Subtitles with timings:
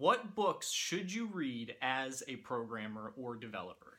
[0.00, 3.98] What books should you read as a programmer or developer?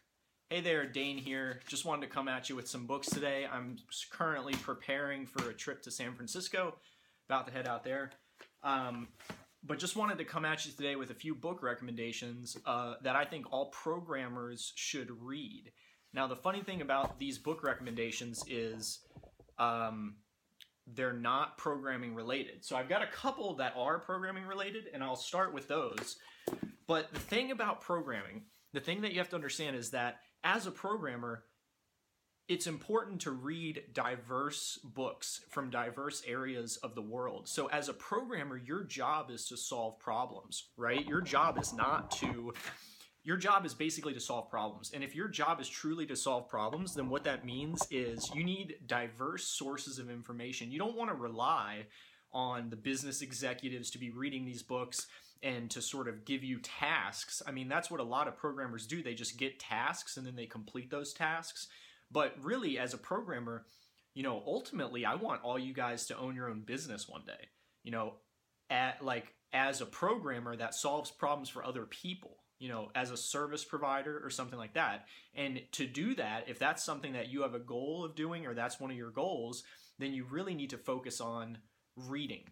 [0.50, 1.60] Hey there, Dane here.
[1.68, 3.46] Just wanted to come at you with some books today.
[3.46, 3.78] I'm
[4.10, 6.74] currently preparing for a trip to San Francisco,
[7.30, 8.14] about to head out there.
[8.64, 9.10] Um,
[9.64, 13.16] but just wanted to come at you today with a few book recommendations uh, that
[13.16, 15.72] I think all programmers should read.
[16.16, 19.02] Now, the funny thing about these book recommendations is
[19.60, 20.16] um,
[20.88, 22.66] they're not programming related.
[22.66, 26.18] So I've got a couple that are programming related, and I'll start with those.
[26.88, 30.68] But the thing about programming, the thing that you have to understand is that as
[30.68, 31.44] a programmer,
[32.48, 37.48] it's important to read diverse books from diverse areas of the world.
[37.48, 41.06] So, as a programmer, your job is to solve problems, right?
[41.08, 42.54] Your job is not to
[43.24, 44.92] your job is basically to solve problems.
[44.94, 48.44] And if your job is truly to solve problems, then what that means is you
[48.44, 50.72] need diverse sources of information.
[50.72, 51.86] You don't want to rely
[52.34, 55.06] on the business executives to be reading these books
[55.44, 57.42] and to sort of give you tasks.
[57.46, 59.04] I mean, that's what a lot of programmers do.
[59.04, 61.68] They just get tasks and then they complete those tasks.
[62.10, 63.66] But really, as a programmer,
[64.14, 67.50] you know, ultimately, I want all you guys to own your own business one day.
[67.84, 68.14] You know,
[68.70, 73.18] at like as a programmer that solves problems for other people you know, as a
[73.18, 75.08] service provider or something like that.
[75.34, 78.54] And to do that, if that's something that you have a goal of doing or
[78.54, 79.64] that's one of your goals,
[79.98, 81.58] then you really need to focus on
[81.96, 82.44] reading.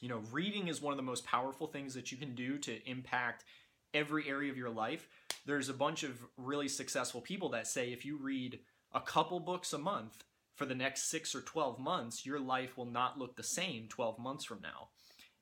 [0.00, 2.88] You know, reading is one of the most powerful things that you can do to
[2.88, 3.44] impact
[3.92, 5.06] every area of your life.
[5.44, 8.60] There's a bunch of really successful people that say if you read
[8.94, 12.86] a couple books a month for the next six or 12 months, your life will
[12.86, 14.88] not look the same 12 months from now.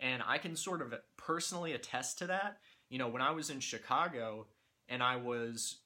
[0.01, 3.61] And I can sort of personally attest to that you know, when I was in
[3.61, 4.47] Chicago
[4.89, 5.79] and I was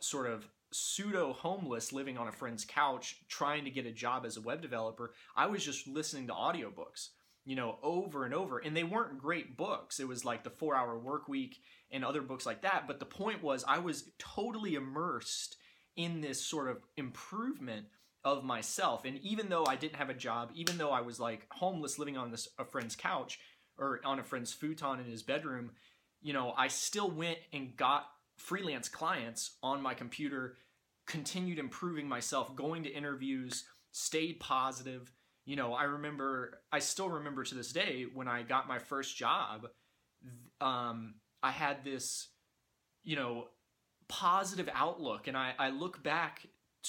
[0.00, 4.36] sort of pseudo homeless living on a friend's couch trying to get a job as
[4.36, 7.08] a web developer, I was just listening to audiobooks,
[7.44, 8.58] you know, over and over.
[8.58, 10.00] And they weren't great books.
[10.00, 11.58] It was like the four hour work week
[11.90, 12.84] and other books like that.
[12.86, 15.56] But the point was, I was totally immersed
[15.96, 17.86] in this sort of improvement
[18.24, 19.04] of myself.
[19.04, 22.16] And even though I didn't have a job, even though I was like homeless living
[22.16, 23.38] on this a friend's couch
[23.76, 25.72] or on a friend's futon in his bedroom,
[26.22, 28.06] you know, I still went and got
[28.36, 30.56] freelance clients on my computer,
[31.06, 35.12] continued improving myself, going to interviews, stayed positive.
[35.44, 39.16] You know, I remember, I still remember to this day when I got my first
[39.16, 39.66] job,
[40.60, 42.28] um, I had this,
[43.02, 43.48] you know,
[44.08, 45.26] positive outlook.
[45.26, 46.46] And I, I look back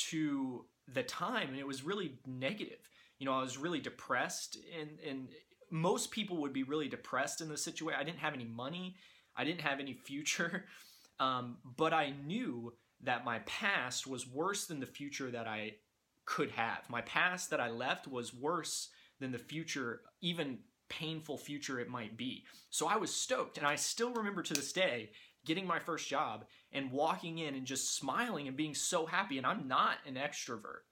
[0.10, 2.78] to the time and it was really negative.
[3.18, 5.30] You know, I was really depressed and, and
[5.72, 8.00] most people would be really depressed in this situation.
[8.00, 8.96] I didn't have any money.
[9.36, 10.66] I didn't have any future,
[11.20, 15.74] um, but I knew that my past was worse than the future that I
[16.26, 16.90] could have.
[16.90, 18.90] My past that I left was worse
[19.20, 22.46] than the future, even painful future it might be.
[22.70, 25.12] So I was stoked, and I still remember to this day
[25.46, 29.38] getting my first job and walking in and just smiling and being so happy.
[29.38, 30.84] And I'm not an extrovert,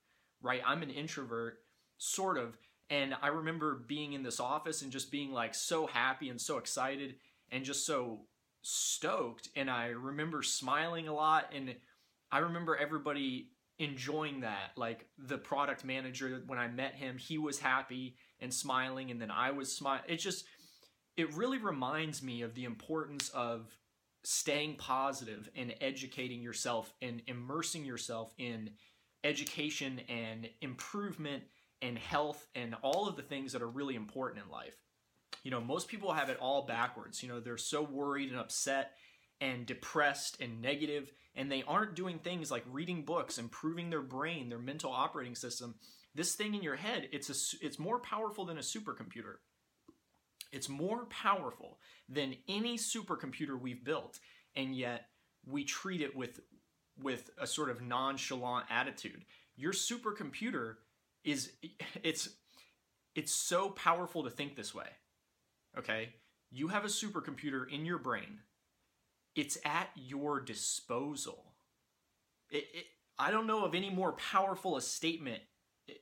[0.42, 0.62] right?
[0.66, 1.60] I'm an introvert,
[1.98, 2.58] sort of.
[2.90, 6.58] And I remember being in this office and just being like so happy and so
[6.58, 7.16] excited
[7.50, 8.26] and just so
[8.62, 11.76] stoked and I remember smiling a lot and
[12.32, 13.50] I remember everybody
[13.80, 14.72] enjoying that.
[14.76, 19.32] Like the product manager when I met him he was happy and smiling and then
[19.32, 20.46] I was smiling it just
[21.18, 23.76] it really reminds me of the importance of
[24.24, 28.70] staying positive and educating yourself and immersing yourself in
[29.24, 31.44] education and improvement
[31.82, 34.76] and health and all of the things that are really important in life
[35.44, 37.24] you know, most people have it all backwards.
[37.24, 38.92] You know, they're so worried and upset
[39.40, 44.50] and depressed and negative, and they aren't doing things like reading books, improving their brain,
[44.50, 45.76] their mental operating system.
[46.14, 49.36] This thing in your head, it's a, it's more powerful than a supercomputer.
[50.52, 54.20] It's more powerful than any supercomputer we've built,
[54.56, 55.08] and yet
[55.46, 56.42] we treat it with
[57.02, 59.24] with a sort of nonchalant attitude.
[59.56, 60.76] Your supercomputer
[61.24, 61.54] is
[62.04, 62.30] it's
[63.16, 64.88] it's so powerful to think this way
[65.78, 66.10] okay?
[66.50, 68.40] You have a supercomputer in your brain.
[69.36, 71.54] It's at your disposal.
[72.50, 72.86] It, it,
[73.18, 75.42] I don't know of any more powerful a statement.
[75.88, 76.02] It,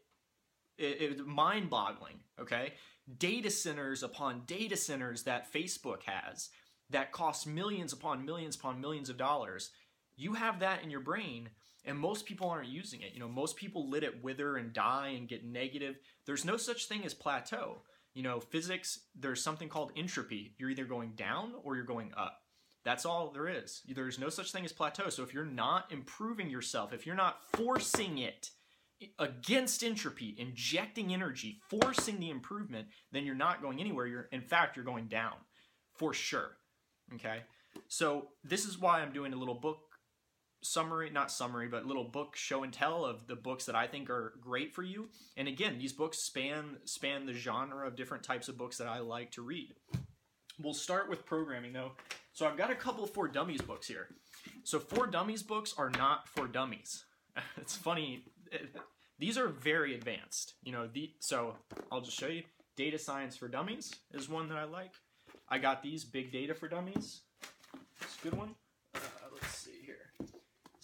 [0.77, 2.73] it's mind boggling, okay?
[3.17, 6.49] Data centers upon data centers that Facebook has
[6.89, 9.71] that cost millions upon millions upon millions of dollars.
[10.15, 11.49] You have that in your brain,
[11.85, 13.13] and most people aren't using it.
[13.13, 15.97] You know, most people let it wither and die and get negative.
[16.25, 17.83] There's no such thing as plateau
[18.19, 20.53] you know, physics, there's something called entropy.
[20.57, 22.41] You're either going down or you're going up.
[22.83, 23.81] That's all there is.
[23.87, 25.07] There's no such thing as plateau.
[25.07, 28.49] So if you're not improving yourself, if you're not forcing it
[29.19, 34.05] against entropy, injecting energy, forcing the improvement, then you're not going anywhere.
[34.05, 35.35] You're in fact you're going down
[35.93, 36.57] for sure.
[37.15, 37.43] Okay,
[37.87, 39.79] so this is why I'm doing a little book
[40.61, 44.09] summary, not summary, but little book show and tell of the books that I think
[44.09, 45.09] are great for you.
[45.37, 48.99] And again, these books span span the genre of different types of books that I
[48.99, 49.73] like to read.
[50.61, 51.91] We'll start with programming though.
[52.33, 54.07] So I've got a couple for dummies books here.
[54.63, 57.05] So for dummies books are not for dummies.
[57.57, 58.23] it's funny.
[59.17, 60.53] These are very advanced.
[60.63, 61.55] You know, the so
[61.91, 62.43] I'll just show you.
[62.79, 64.93] Data Science for Dummies is one that I like.
[65.49, 67.23] I got these Big Data for Dummies.
[68.01, 68.55] It's a good one.
[68.95, 68.99] Uh,
[69.33, 70.13] let's see here.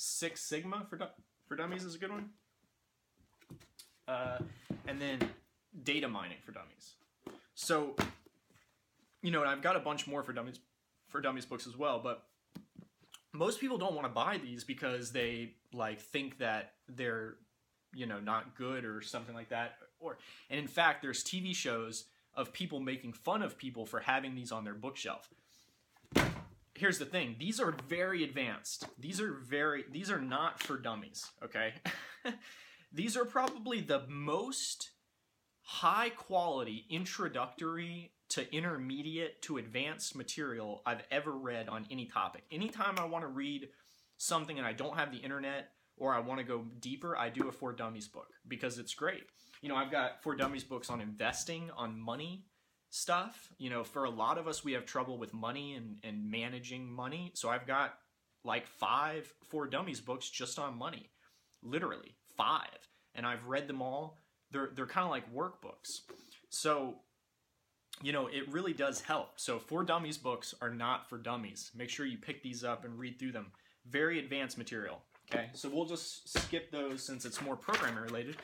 [0.05, 0.99] Six Sigma for
[1.47, 2.29] for Dummies is a good one.
[4.07, 4.37] Uh,
[4.87, 5.19] and then
[5.83, 6.93] Data Mining for Dummies.
[7.55, 7.95] So,
[9.21, 10.59] you know, I've got a bunch more for Dummies
[11.09, 12.23] for Dummies books as well, but
[13.33, 17.35] most people don't want to buy these because they like think that they're
[17.93, 20.17] you know not good or something like that or
[20.49, 24.51] and in fact there's tv shows of people making fun of people for having these
[24.51, 25.29] on their bookshelf
[26.75, 31.31] here's the thing these are very advanced these are very these are not for dummies
[31.43, 31.73] okay
[32.93, 34.91] these are probably the most
[35.61, 42.43] high quality introductory to intermediate to advanced material I've ever read on any topic.
[42.51, 43.69] Anytime I want to read
[44.17, 47.47] something and I don't have the internet or I want to go deeper, I do
[47.47, 49.23] a For Dummies book because it's great.
[49.61, 52.45] You know, I've got For Dummies books on investing, on money
[52.95, 53.49] stuff.
[53.57, 56.91] You know, for a lot of us, we have trouble with money and, and managing
[56.91, 57.31] money.
[57.35, 57.95] So I've got
[58.43, 61.09] like five For Dummies books just on money,
[61.61, 62.89] literally five.
[63.13, 64.17] And I've read them all.
[64.51, 66.01] They're, they're kind of like workbooks.
[66.49, 66.95] So
[68.01, 69.39] you know, it really does help.
[69.39, 71.71] So, For Dummies books are not for dummies.
[71.73, 73.53] Make sure you pick these up and read through them.
[73.89, 75.01] Very advanced material.
[75.33, 78.35] Okay, so we'll just skip those since it's more programming related.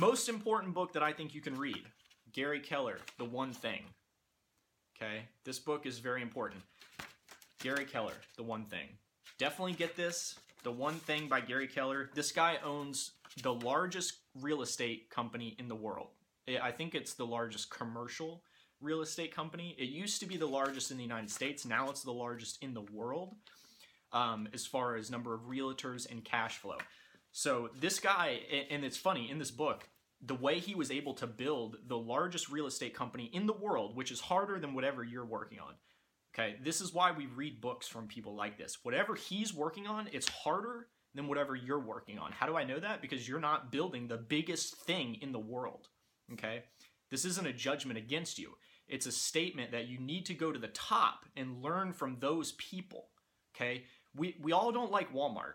[0.00, 1.82] Most important book that I think you can read
[2.32, 3.82] Gary Keller, The One Thing.
[4.96, 6.62] Okay, this book is very important.
[7.60, 8.88] Gary Keller, The One Thing.
[9.38, 10.38] Definitely get this.
[10.62, 12.08] The One Thing by Gary Keller.
[12.14, 13.12] This guy owns
[13.42, 16.08] the largest real estate company in the world.
[16.62, 18.42] I think it's the largest commercial
[18.80, 19.76] real estate company.
[19.78, 21.64] It used to be the largest in the United States.
[21.64, 23.34] Now it's the largest in the world
[24.12, 26.78] um, as far as number of realtors and cash flow.
[27.30, 28.40] So this guy,
[28.70, 29.88] and it's funny in this book,
[30.22, 33.96] the way he was able to build the largest real estate company in the world,
[33.96, 35.74] which is harder than whatever you're working on.
[36.34, 38.78] Okay, this is why we read books from people like this.
[38.82, 42.32] Whatever he's working on, it's harder than whatever you're working on.
[42.32, 43.02] How do I know that?
[43.02, 45.88] Because you're not building the biggest thing in the world.
[46.32, 46.62] Okay,
[47.10, 48.52] this isn't a judgment against you.
[48.88, 52.52] It's a statement that you need to go to the top and learn from those
[52.52, 53.08] people.
[53.54, 53.84] Okay?
[54.14, 55.54] We, we all don't like Walmart,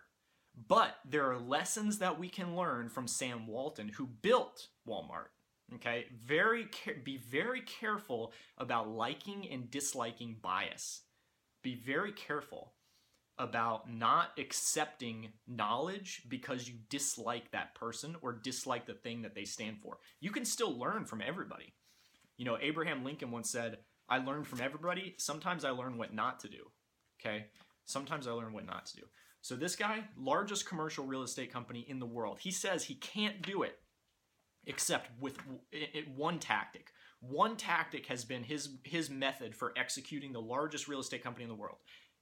[0.68, 5.30] but there are lessons that we can learn from Sam Walton, who built Walmart.
[5.75, 6.06] Okay?
[6.25, 6.68] Very
[7.04, 11.01] be very careful about liking and disliking bias.
[11.62, 12.74] Be very careful
[13.39, 19.45] about not accepting knowledge because you dislike that person or dislike the thing that they
[19.45, 20.00] stand for.
[20.19, 21.74] You can still learn from everybody.
[22.38, 23.77] You know, Abraham Lincoln once said,
[24.10, 25.15] I learn from everybody.
[25.18, 26.71] Sometimes I learn what not to do.
[27.19, 27.45] Okay?
[27.86, 29.03] Sometimes I learn what not to do.
[29.48, 33.42] So this guy, largest commercial real estate company in the world, he says he can't
[33.42, 33.80] do it
[34.66, 35.38] except with
[36.14, 36.92] one tactic.
[37.22, 41.50] One tactic has been his his method for executing the largest real estate company in
[41.50, 41.78] the world.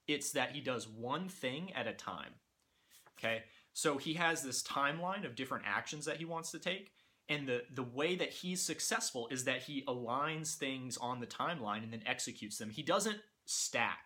[0.08, 2.34] It's that he does one thing at a time.
[3.18, 3.46] Okay?
[3.74, 6.92] So he has this timeline of different actions that he wants to take
[7.28, 11.82] and the the way that he's successful is that he aligns things on the timeline
[11.82, 14.05] and then executes them he doesn't stack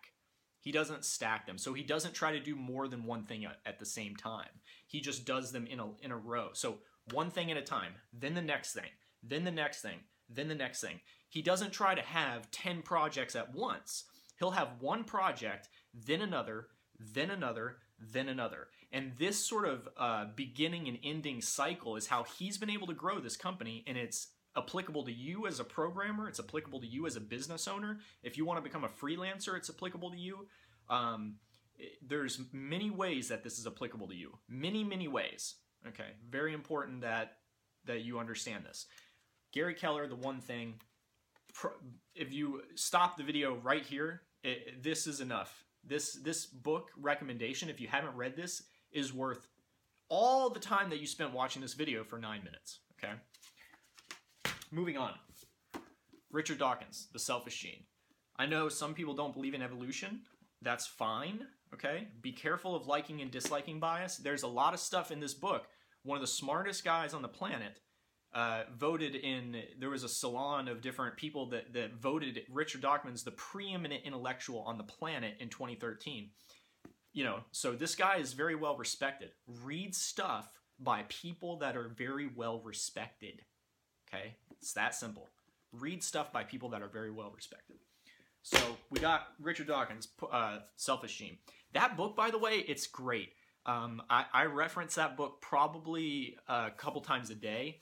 [0.60, 1.58] he doesn't stack them.
[1.58, 4.48] So he doesn't try to do more than one thing at, the same time.
[4.86, 6.50] He just does them in a in a row.
[6.52, 6.78] So
[7.12, 8.90] one thing at a time then the next thing
[9.22, 11.00] then the next thing then the next thing.
[11.28, 14.04] He doesn't try to have 10 projects at once.
[14.38, 18.68] He'll have one project then another then another then another.
[18.92, 22.94] And this sort of uh, beginning and ending cycle is how he's been able to
[22.94, 26.28] grow this company, and it's applicable to you as a programmer.
[26.28, 27.98] It's applicable to you as a business owner.
[28.22, 30.46] If you want to become a freelancer, it's applicable to you.
[30.88, 31.36] Um,
[32.06, 34.38] there's many ways that this is applicable to you.
[34.48, 35.54] Many, many ways.
[35.88, 37.36] Okay, very important that
[37.86, 38.86] that you understand this.
[39.52, 40.74] Gary Keller, the one thing.
[42.14, 45.64] If you stop the video right here, it, this is enough.
[45.82, 49.48] This this book recommendation, if you haven't read this, is worth
[50.08, 52.80] all the time that you spent watching this video for nine minutes.
[52.98, 53.14] Okay.
[54.70, 55.14] Moving on.
[56.30, 57.84] Richard Dawkins, The Selfish Gene.
[58.36, 60.20] I know some people don't believe in evolution.
[60.62, 61.40] That's fine.
[61.74, 62.08] Okay.
[62.20, 64.16] Be careful of liking and disliking bias.
[64.16, 65.66] There's a lot of stuff in this book.
[66.04, 67.80] One of the smartest guys on the planet
[68.32, 69.56] uh, voted in.
[69.78, 74.60] There was a salon of different people that that voted Richard Dawkins the preeminent intellectual
[74.60, 76.30] on the planet in 2013.
[77.12, 79.30] You know, so this guy is very well respected.
[79.64, 80.48] Read stuff
[80.78, 83.42] by people that are very well respected.
[84.12, 85.28] Okay, it's that simple.
[85.72, 87.76] Read stuff by people that are very well respected.
[88.42, 88.58] So
[88.90, 91.38] we got Richard Dawkins, uh, Selfish Gene.
[91.74, 93.30] That book, by the way, it's great.
[93.66, 97.80] Um, I, I, reference that book probably a couple times a day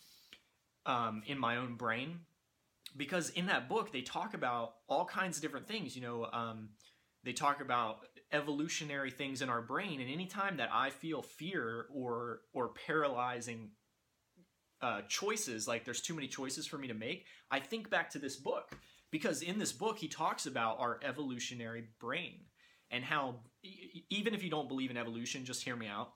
[0.87, 2.19] um, in my own brain
[2.97, 5.95] because in that book they talk about all kinds of different things.
[5.95, 6.71] You know, um,
[7.23, 7.99] they talk about
[8.33, 13.71] evolutionary things in our brain, and anytime that I feel fear or or paralyzing
[14.81, 18.19] uh, choices, like there's too many choices for me to make, I think back to
[18.19, 18.77] this book
[19.11, 22.41] because in this book he talks about our evolutionary brain
[22.91, 23.37] and how
[24.11, 26.13] even if you don't believe in evolution, just hear me out.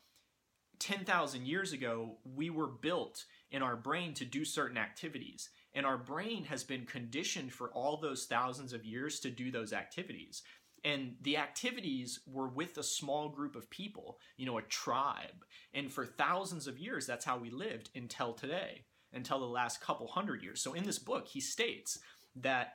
[0.78, 5.50] 10,000 years ago, we were built in our brain to do certain activities.
[5.75, 9.73] And our brain has been conditioned for all those thousands of years to do those
[9.73, 10.42] activities.
[10.85, 15.45] And the activities were with a small group of people, you know, a tribe.
[15.73, 20.09] And for thousands of years, that's how we lived until today, until the last couple
[20.09, 20.61] hundred years.
[20.61, 21.99] So in this book, he states
[22.37, 22.75] that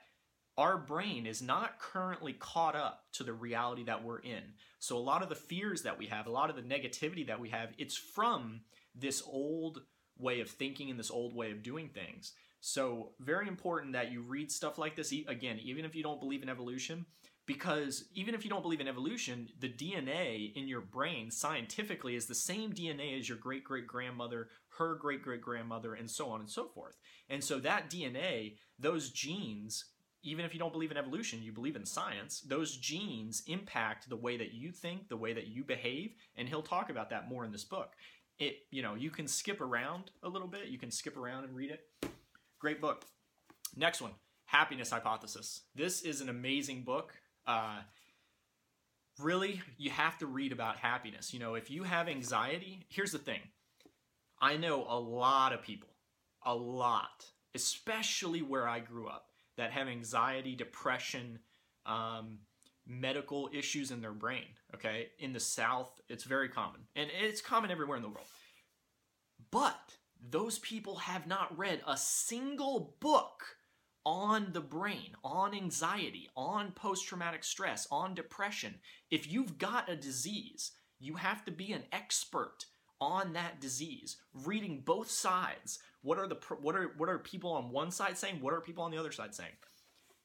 [0.56, 4.42] our brain is not currently caught up to the reality that we're in.
[4.80, 7.38] So a lot of the fears that we have, a lot of the negativity that
[7.38, 8.62] we have, it's from
[8.94, 9.82] this old
[10.18, 12.32] way of thinking and this old way of doing things.
[12.60, 16.42] So very important that you read stuff like this again, even if you don't believe
[16.42, 17.06] in evolution,
[17.48, 22.26] because even if you don't believe in evolution, the DNA in your brain scientifically is
[22.26, 26.40] the same DNA as your great great grandmother, her great great grandmother, and so on
[26.40, 26.98] and so forth.
[27.30, 29.86] And so that DNA, those genes
[30.24, 34.16] even if you don't believe in evolution, you believe in science, those genes impact the
[34.16, 37.44] way that you think, the way that you behave, and he'll talk about that more
[37.44, 37.92] in this book.
[38.40, 41.54] It, you know, you can skip around a little bit, you can skip around and
[41.54, 42.10] read it.
[42.58, 43.04] Great book.
[43.76, 44.10] Next one,
[44.46, 45.62] Happiness Hypothesis.
[45.76, 47.14] This is an amazing book.
[47.48, 47.80] Uh,
[49.18, 51.32] really, you have to read about happiness.
[51.32, 53.40] You know, if you have anxiety, here's the thing.
[54.40, 55.88] I know a lot of people,
[56.44, 57.24] a lot,
[57.54, 61.38] especially where I grew up that have anxiety, depression,
[61.86, 62.38] um,
[62.86, 64.44] medical issues in their brain.
[64.74, 68.28] Okay, in the South, it's very common, and it's common everywhere in the world.
[69.50, 69.96] But
[70.30, 73.57] those people have not read a single book
[74.08, 78.74] on the brain, on anxiety, on post traumatic stress, on depression.
[79.10, 82.64] If you've got a disease, you have to be an expert
[83.02, 85.80] on that disease, reading both sides.
[86.00, 88.40] What are the what are what are people on one side saying?
[88.40, 89.52] What are people on the other side saying?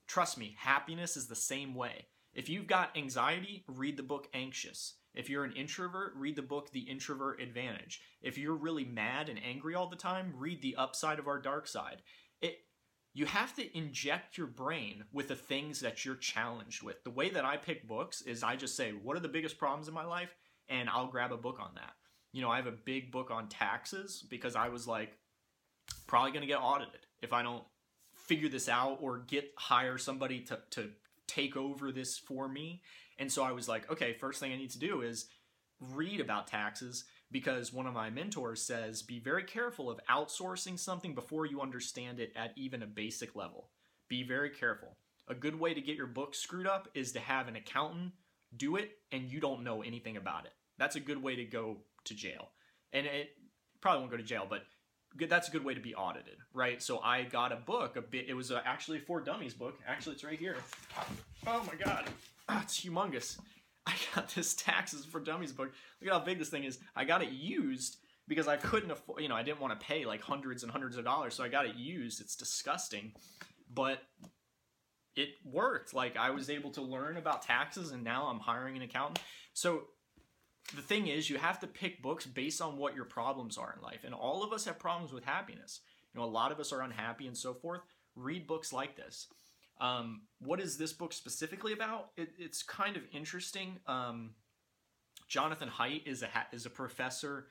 [0.07, 2.05] Trust me, happiness is the same way.
[2.33, 4.93] If you've got anxiety, read the book Anxious.
[5.13, 8.01] If you're an introvert, read the book The Introvert Advantage.
[8.23, 11.67] If you're really mad and angry all the time, read The Upside of Our Dark
[11.67, 12.01] Side.
[13.13, 17.03] You have to inject your brain with the things that you're challenged with.
[17.03, 19.87] The way that I pick books is I just say, what are the biggest problems
[19.87, 20.35] in my life?
[20.67, 21.93] And I'll grab a book on that
[22.33, 25.17] you know, I have a big book on taxes because I was like,
[26.07, 27.63] probably going to get audited if I don't
[28.13, 30.89] figure this out or get hire somebody to, to
[31.27, 32.81] take over this for me.
[33.19, 35.27] And so I was like, okay, first thing I need to do is
[35.79, 41.15] read about taxes because one of my mentors says be very careful of outsourcing something
[41.15, 43.71] before you understand it at even a basic level.
[44.07, 44.95] Be very careful.
[45.27, 48.13] A good way to get your book screwed up is to have an accountant
[48.55, 50.53] do it and you don't know anything about it.
[50.77, 52.49] That's a good way to go to jail.
[52.93, 53.31] And it
[53.81, 54.61] probably won't go to jail, but
[55.27, 56.81] that's a good way to be audited, right?
[56.83, 58.25] So I got a book, a bit.
[58.27, 59.79] It was a, actually a For Dummies book.
[59.87, 60.57] Actually, it's right here.
[61.47, 62.05] Oh my god,
[62.49, 63.37] oh, it's humongous.
[63.87, 65.71] I got this Taxes for Dummies book.
[66.01, 66.79] Look at how big this thing is.
[66.95, 67.97] I got it used
[68.27, 69.21] because I couldn't afford.
[69.21, 71.49] You know, I didn't want to pay like hundreds and hundreds of dollars, so I
[71.49, 72.21] got it used.
[72.21, 73.13] It's disgusting,
[73.73, 73.99] but
[75.15, 75.93] it worked.
[75.93, 79.19] Like I was able to learn about taxes, and now I'm hiring an accountant.
[79.53, 79.83] So
[80.75, 83.83] the thing is, you have to pick books based on what your problems are in
[83.83, 84.03] life.
[84.03, 85.81] And all of us have problems with happiness.
[86.13, 87.81] You know, a lot of us are unhappy and so forth.
[88.15, 89.27] Read books like this.
[89.83, 92.11] Um, what is this book specifically about?
[92.15, 93.79] It, it's kind of interesting.
[93.85, 94.31] Um,
[95.27, 97.47] Jonathan Haidt is a is a professor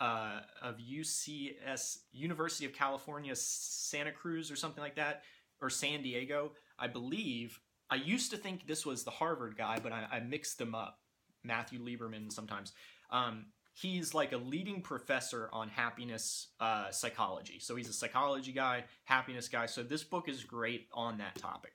[0.00, 5.22] uh, of UCS University of California Santa Cruz or something like that,
[5.60, 7.60] or San Diego, I believe.
[7.90, 10.98] I used to think this was the Harvard guy, but I, I mixed them up.
[11.44, 12.72] Matthew Lieberman sometimes.
[13.10, 17.58] Um, he's like a leading professor on happiness uh, psychology.
[17.58, 19.66] So he's a psychology guy, happiness guy.
[19.66, 21.72] So this book is great on that topic.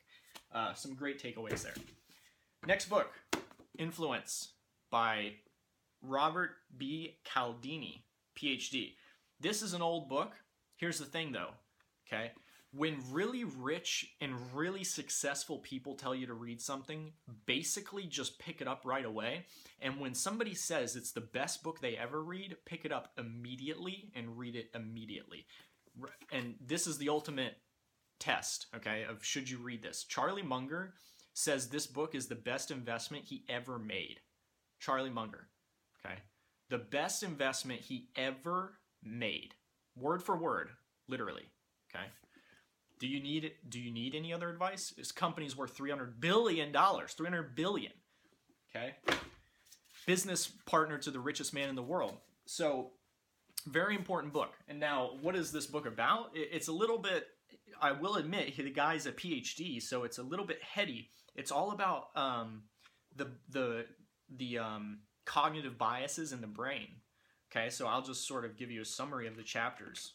[0.52, 1.76] Uh, some great takeaways there.
[2.66, 3.12] Next book,
[3.78, 4.54] Influence
[4.90, 5.34] by
[6.02, 7.18] Robert B.
[7.24, 8.04] Cialdini,
[8.38, 8.94] PhD.
[9.40, 10.34] This is an old book.
[10.78, 11.52] Here's the thing though,
[12.08, 12.32] okay?
[12.72, 17.14] When really rich and really successful people tell you to read something,
[17.48, 19.46] basically just pick it up right away.
[19.82, 24.12] And when somebody says it's the best book they ever read, pick it up immediately
[24.16, 25.48] and read it immediately.
[26.32, 27.56] And this is the ultimate
[28.20, 30.04] test, okay, of should you read this.
[30.04, 30.94] Charlie Munger
[31.34, 34.20] says this book is the best investment he ever made.
[34.80, 35.48] Charlie Munger,
[36.06, 36.20] okay?
[36.70, 39.56] The best investment he ever made.
[39.96, 40.70] Word for word,
[41.08, 41.46] literally,
[41.90, 42.06] okay?
[43.00, 44.94] Do you need do you need any other advice?
[44.96, 47.94] This company's worth 300 billion dollars, 300 billion.
[48.76, 48.96] Okay?
[50.06, 52.18] Business partner to the richest man in the world.
[52.46, 52.92] So,
[53.68, 54.54] very important book.
[54.68, 56.32] And now, what is this book about?
[56.34, 57.28] It's a little bit
[57.82, 61.10] I will admit, the guy's a PhD, so it's a little bit heady.
[61.36, 62.64] It's all about um,
[63.16, 63.86] the the
[64.36, 66.88] the um, cognitive biases in the brain.
[67.52, 70.14] Okay, so I'll just sort of give you a summary of the chapters.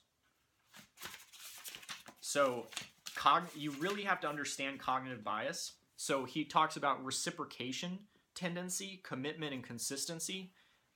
[2.27, 2.69] So,
[3.15, 5.75] cog- you really have to understand cognitive bias.
[5.97, 7.99] So he talks about reciprocation
[8.35, 10.51] tendency, commitment and consistency,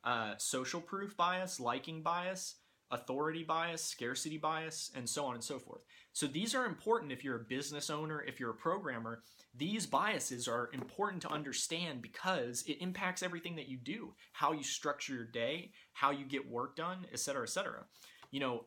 [0.04, 2.54] uh, social proof bias, liking bias,
[2.90, 5.82] authority bias, scarcity bias, and so on and so forth.
[6.14, 9.23] So these are important if you're a business owner, if you're a programmer.
[9.54, 14.64] These biases are important to understand because it impacts everything that you do, how you
[14.64, 17.85] structure your day, how you get work done, et cetera, et cetera.
[18.30, 18.64] You know,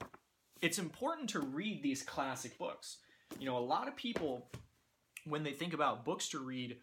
[0.61, 2.97] it's important to read these classic books.
[3.39, 4.49] You know, a lot of people
[5.25, 6.77] when they think about books to read,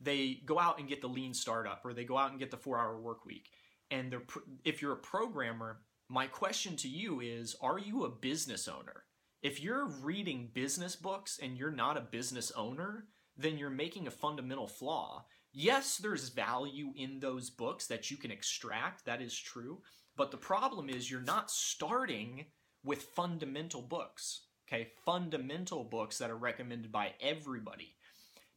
[0.00, 2.56] they go out and get the lean startup or they go out and get the
[2.56, 3.48] 4-hour work week.
[3.90, 4.22] And they're
[4.64, 9.04] if you're a programmer, my question to you is Are you a business owner?
[9.42, 13.06] If you're reading business books and you're not a business owner,
[13.36, 15.24] then you're making a fundamental flaw.
[15.52, 19.80] Yes, there's value in those books that you can extract, that is true.
[20.16, 22.46] But the problem is you're not starting
[22.88, 24.88] with fundamental books, okay?
[25.04, 27.94] Fundamental books that are recommended by everybody.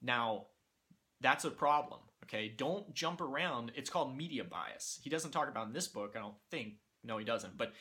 [0.02, 0.46] Now,
[1.20, 2.48] that's a problem, okay?
[2.48, 3.74] Don't jump around.
[3.76, 5.02] It's called media bias.
[5.04, 7.58] He doesn't talk about in this book, I don't think, no, he doesn't.
[7.58, 7.74] But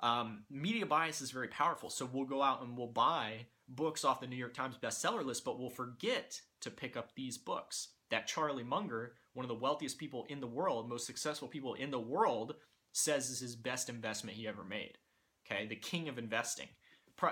[0.00, 1.90] um, media bias is very powerful.
[1.90, 5.44] So we'll go out and we'll buy books off the New York Times bestseller list,
[5.44, 9.98] but we'll forget to pick up these books that Charlie Munger, one of the wealthiest
[9.98, 12.54] people in the world, most successful people in the world,
[12.92, 14.96] says is his best investment he ever made.
[15.50, 16.68] Okay, the king of investing.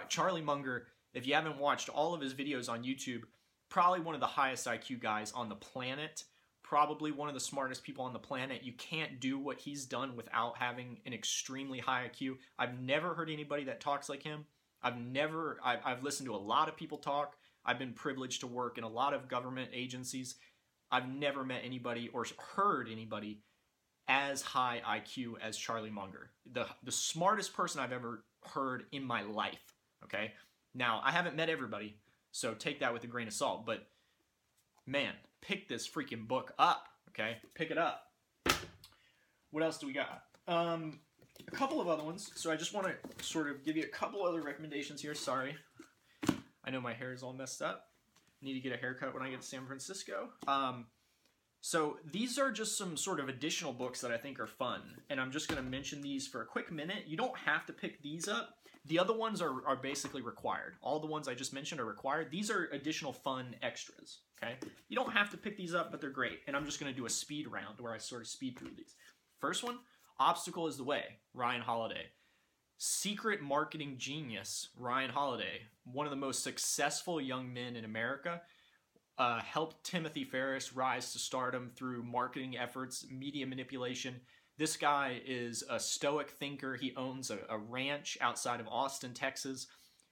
[0.09, 3.22] Charlie Munger, if you haven't watched all of his videos on YouTube,
[3.68, 6.24] probably one of the highest IQ guys on the planet
[6.66, 8.64] probably one of the smartest people on the planet.
[8.64, 12.38] You can't do what he's done without having an extremely high IQ.
[12.59, 14.44] I've never heard anybody that talks like him.
[14.83, 17.37] I've never, I've, I've listened to a lot of people talk.
[17.64, 20.35] I've been privileged to work in a lot of government agencies.
[20.90, 22.26] I've never met anybody or
[22.57, 23.42] heard anybody
[24.09, 29.23] as high IQ as Charlie Munger, the the smartest person I've ever heard in my
[29.23, 29.75] life.
[30.05, 30.33] Okay,
[30.75, 31.97] now I haven't met everybody,
[32.33, 33.66] so take that with a grain of salt.
[33.66, 33.87] But
[34.87, 36.88] man, pick this freaking book up.
[37.11, 38.12] Okay, pick it up.
[39.51, 40.23] What else do we got?
[40.49, 41.01] Um,
[41.47, 42.31] a couple of other ones.
[42.35, 45.14] So I just want to sort of give you a couple other recommendations here.
[45.14, 45.57] Sorry,
[46.64, 47.88] I know my hair is all messed up.
[48.42, 50.29] Need to get a haircut when I get to San Francisco.
[50.47, 50.87] Um,
[51.66, 55.20] so these are just some sort of additional books that I think are fun, and
[55.20, 57.09] I'm just going to mention these for a quick minute.
[57.09, 58.59] You don't have to pick these up.
[58.85, 60.76] The other ones are, are basically required.
[60.81, 62.31] All the ones I just mentioned are required.
[62.31, 64.20] These are additional fun extras.
[64.40, 64.55] Okay,
[64.88, 66.38] you don't have to pick these up, but they're great.
[66.46, 68.76] And I'm just going to do a speed round where I sort of speed through
[68.76, 68.94] these.
[69.40, 69.81] First one,
[70.20, 72.05] Obstacle is the Way, Ryan Holiday.
[72.79, 78.42] Secret marketing genius, Ryan Holiday, one of the most successful young men in America,
[79.18, 84.20] uh, helped Timothy Ferriss rise to stardom through marketing efforts, media manipulation.
[84.59, 86.76] This guy is a stoic thinker.
[86.76, 89.66] He owns a, a ranch outside of Austin, Texas.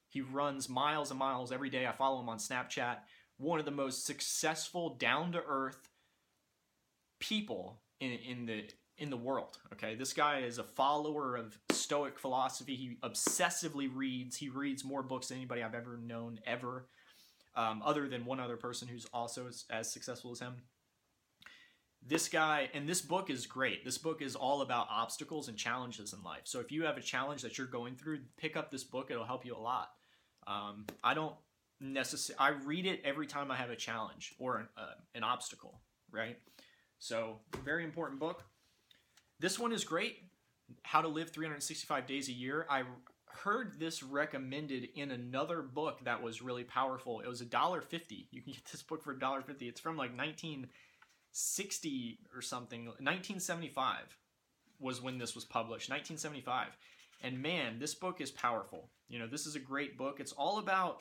[0.08, 1.86] He runs miles and miles every day.
[1.86, 2.98] I follow him on Snapchat
[3.36, 5.88] one of the most successful, down to earth
[7.18, 8.64] people in, in the
[8.96, 9.58] in the world.
[9.72, 12.76] Okay, this guy is a follower of Stoic philosophy.
[12.76, 14.36] He obsessively reads.
[14.36, 16.86] He reads more books than anybody I've ever known ever,
[17.56, 20.54] um, other than one other person who's also as, as successful as him.
[22.06, 23.84] This guy and this book is great.
[23.84, 26.42] This book is all about obstacles and challenges in life.
[26.44, 29.10] So if you have a challenge that you're going through, pick up this book.
[29.10, 29.90] It'll help you a lot.
[30.46, 31.34] Um, I don't
[31.80, 32.36] necessary.
[32.38, 36.36] I read it every time I have a challenge or an, uh, an obstacle, right?
[36.98, 38.44] So, very important book.
[39.40, 40.18] This one is great.
[40.82, 42.66] How to Live 365 Days a Year.
[42.70, 42.82] I
[43.34, 47.20] heard this recommended in another book that was really powerful.
[47.20, 48.28] It was a dollar fifty.
[48.30, 49.68] You can get this book for a dollar fifty.
[49.68, 52.86] It's from like 1960 or something.
[52.86, 54.16] 1975
[54.80, 55.90] was when this was published.
[55.90, 56.68] 1975
[57.22, 58.90] And man, this book is powerful.
[59.08, 60.20] You know, this is a great book.
[60.20, 61.00] It's all about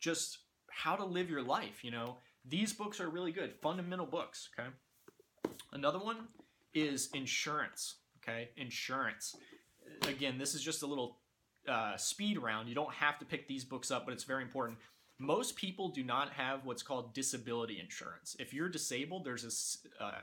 [0.00, 0.38] just
[0.70, 1.82] how to live your life.
[1.82, 4.48] You know, these books are really good, fundamental books.
[4.58, 4.68] Okay.
[5.72, 6.28] Another one
[6.74, 7.96] is insurance.
[8.22, 9.34] Okay, insurance.
[10.08, 11.18] Again, this is just a little
[11.68, 12.68] uh, speed round.
[12.68, 14.78] You don't have to pick these books up, but it's very important.
[15.18, 18.36] Most people do not have what's called disability insurance.
[18.38, 19.44] If you're disabled, there's
[20.00, 20.20] a uh,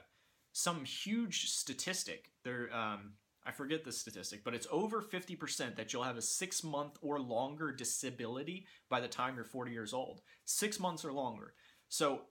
[0.54, 2.32] some huge statistic.
[2.43, 3.13] There, um,
[3.45, 7.19] I forget the statistic, but it's over 50% that you'll have a six month or
[7.19, 10.21] longer disability by the time you're 40 years old.
[10.45, 11.54] Six months or longer.
[11.89, 12.21] So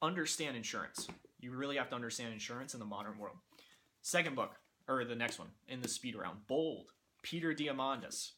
[0.00, 1.08] understand insurance.
[1.40, 3.36] You really have to understand insurance in the modern world.
[4.02, 4.56] Second book,
[4.88, 6.90] or the next one in the speed round, Bold,
[7.22, 8.32] Peter Diamandis.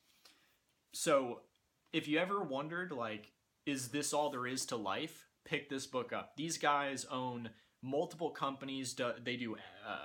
[0.92, 1.40] So
[1.92, 3.32] if you ever wondered, like,
[3.64, 5.26] is this all there is to life?
[5.44, 6.36] Pick this book up.
[6.36, 7.50] These guys own
[7.82, 8.96] multiple companies.
[9.24, 9.56] They do.
[9.86, 9.98] Uh,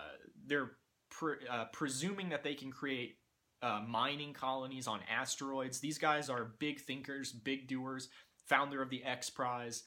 [0.46, 0.72] they're
[1.10, 3.18] pre- uh, presuming that they can create
[3.62, 5.80] uh, mining colonies on asteroids.
[5.80, 8.10] These guys are big thinkers, big doers.
[8.48, 9.84] Founder of the X Prize,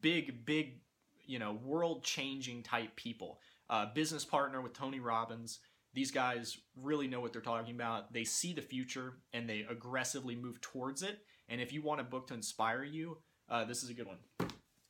[0.00, 0.80] big, big,
[1.26, 3.40] you know, world-changing type people.
[3.68, 5.58] Uh, business partner with Tony Robbins.
[5.96, 8.12] These guys really know what they're talking about.
[8.12, 11.20] They see the future and they aggressively move towards it.
[11.48, 13.16] And if you want a book to inspire you,
[13.48, 14.18] uh, this is a good one.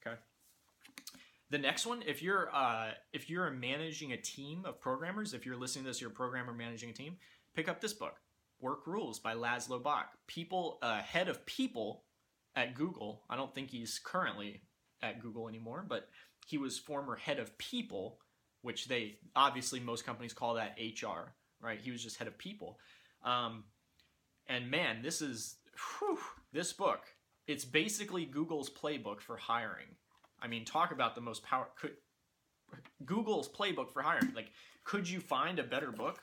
[0.04, 0.16] Okay.
[1.50, 5.56] The next one, if you're uh, if you're managing a team of programmers, if you're
[5.56, 7.18] listening to this, you're a programmer managing a team,
[7.54, 8.16] pick up this book,
[8.60, 10.08] Work Rules by Laszlo Bock.
[10.26, 12.02] People, uh, head of people
[12.56, 13.22] at Google.
[13.30, 14.62] I don't think he's currently
[15.02, 16.08] at Google anymore, but
[16.48, 18.18] he was former head of people,
[18.66, 21.80] which they obviously most companies call that HR, right?
[21.80, 22.78] He was just head of people.
[23.24, 23.64] Um,
[24.48, 25.56] and man, this is
[25.98, 26.18] whew,
[26.52, 27.00] this book.
[27.46, 29.96] It's basically Google's playbook for hiring
[30.40, 31.66] I mean, talk about the most power.
[31.78, 31.92] Could
[33.04, 34.32] Google's playbook for hiring?
[34.34, 34.50] Like,
[34.84, 36.20] could you find a better book?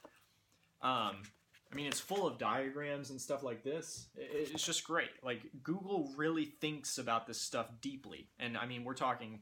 [0.82, 1.24] Um,
[1.72, 4.08] I mean, it's full of diagrams and stuff like this.
[4.16, 5.10] It's just great.
[5.24, 9.40] Like, Google really thinks about this stuff deeply, and I mean, we're talking,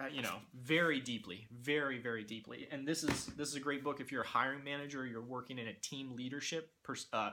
[0.00, 2.68] uh, you know, very deeply, very, very deeply.
[2.70, 5.58] And this is this is a great book if you're a hiring manager, you're working
[5.58, 7.30] in a team leadership pers- uh,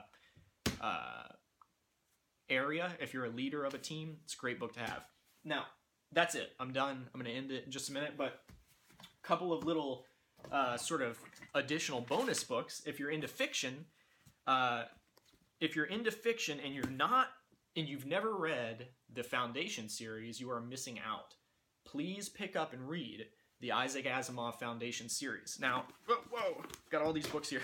[0.81, 1.27] uh,
[2.49, 2.91] area.
[2.99, 5.05] If you're a leader of a team, it's a great book to have.
[5.45, 5.65] Now,
[6.11, 6.53] that's it.
[6.59, 7.07] I'm done.
[7.13, 8.13] I'm going to end it in just a minute.
[8.17, 8.41] But
[8.99, 10.05] a couple of little
[10.51, 11.17] uh, sort of
[11.53, 12.81] additional bonus books.
[12.85, 13.85] If you're into fiction,
[14.45, 14.83] uh,
[15.59, 17.27] if you're into fiction and you're not,
[17.75, 21.35] and you've never read the Foundation series, you are missing out.
[21.87, 23.27] Please pick up and read
[23.61, 25.57] the Isaac Asimov Foundation series.
[25.59, 27.61] Now, whoa, whoa got all these books here.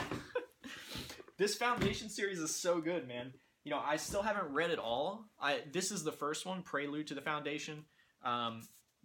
[1.37, 3.33] this Foundation series is so good, man.
[3.65, 5.25] You know, I still haven't read it all.
[5.41, 7.83] I this is the first one, Prelude to the Foundation.
[8.23, 8.61] Um,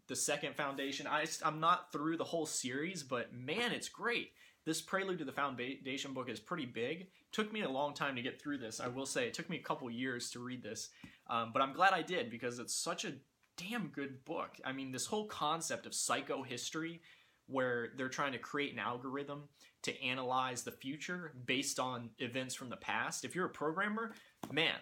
[0.06, 4.30] the second Foundation, I, I'm not through the whole series, but man, it's great.
[4.64, 7.08] This Prelude to the Foundation book is pretty big.
[7.32, 8.80] Took me a long time to get through this.
[8.80, 10.90] I will say it took me a couple years to read this,
[11.28, 13.14] um, but I'm glad I did because it's such a
[13.58, 14.56] damn good book.
[14.64, 17.00] I mean, this whole concept of psychohistory,
[17.46, 19.44] where they're trying to create an algorithm
[19.82, 23.24] to analyze the future based on events from the past.
[23.24, 24.12] If you're a programmer,
[24.52, 24.76] man,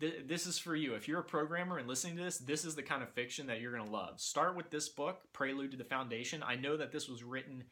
[0.00, 0.94] th- this is for you.
[0.94, 3.60] If you're a programmer and listening to this, this is the kind of fiction that
[3.60, 4.20] you're going to love.
[4.20, 6.42] Start with this book, Prelude to the Foundation.
[6.44, 7.64] I know that this was written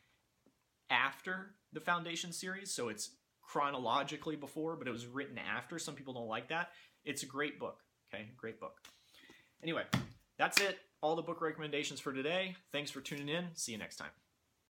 [0.90, 3.10] after the Foundation series, so it's
[3.42, 5.78] chronologically before, but it was written after.
[5.78, 6.70] Some people don't like that.
[7.04, 7.80] It's a great book.
[8.12, 8.78] Okay, great book.
[9.62, 9.84] Anyway,
[10.40, 10.78] that's it.
[11.02, 12.56] All the book recommendations for today.
[12.72, 13.48] Thanks for tuning in.
[13.54, 14.10] See you next time.